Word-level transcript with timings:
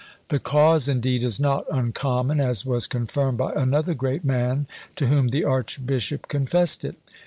The 0.29 0.39
cause, 0.39 0.87
indeed, 0.89 1.23
is 1.23 1.39
not 1.39 1.65
uncommon, 1.71 2.39
as 2.41 2.65
was 2.65 2.87
confirmed 2.87 3.37
by 3.37 3.53
another 3.53 3.93
great 3.93 4.25
man, 4.25 4.65
to 4.95 5.05
whom 5.05 5.27
the 5.27 5.45
archbishop 5.45 6.27
confessed 6.27 6.83
it. 6.83 6.95